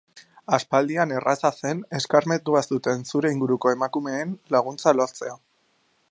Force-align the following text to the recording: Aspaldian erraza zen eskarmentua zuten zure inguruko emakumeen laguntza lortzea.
Aspaldian 0.57 1.11
erraza 1.17 1.51
zen 1.57 1.83
eskarmentua 1.99 2.63
zuten 2.75 3.05
zure 3.11 3.31
inguruko 3.35 3.73
emakumeen 3.75 4.33
laguntza 4.57 4.95
lortzea. 5.01 5.37